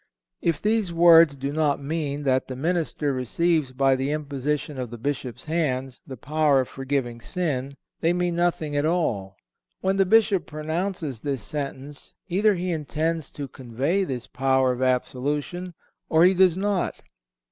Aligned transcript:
(460) 0.41 0.49
If 0.49 0.61
these 0.63 0.91
words 0.91 1.35
do 1.35 1.53
not 1.53 1.79
mean 1.79 2.23
that 2.23 2.47
the 2.47 2.55
minister 2.55 3.13
receives 3.13 3.71
by 3.71 3.95
the 3.95 4.09
imposition 4.11 4.79
of 4.79 4.89
the 4.89 4.97
Bishop's 4.97 5.45
hands 5.45 6.01
the 6.07 6.17
power 6.17 6.61
of 6.61 6.67
forgiving 6.67 7.21
sin, 7.21 7.77
they 7.99 8.11
mean 8.11 8.35
nothing 8.35 8.75
at 8.75 8.83
all. 8.83 9.35
When 9.81 9.97
the 9.97 10.07
Bishop 10.07 10.47
pronounces 10.47 11.21
this 11.21 11.43
sentence, 11.43 12.15
either 12.27 12.55
he 12.55 12.71
intends 12.71 13.29
to 13.33 13.47
convey 13.47 14.03
this 14.03 14.25
power 14.25 14.71
of 14.71 14.81
absolution, 14.81 15.75
or 16.09 16.25
he 16.25 16.33
does 16.33 16.57
not. 16.57 17.03